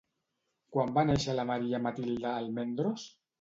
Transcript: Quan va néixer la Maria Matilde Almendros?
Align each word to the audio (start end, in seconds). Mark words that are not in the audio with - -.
Quan 0.75 0.93
va 0.95 1.03
néixer 1.09 1.35
la 1.41 1.45
Maria 1.51 1.81
Matilde 1.85 2.29
Almendros? 2.33 3.07